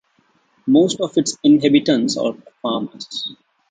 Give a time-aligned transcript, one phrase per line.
[0.65, 3.35] Most of its inhabitants are farmers.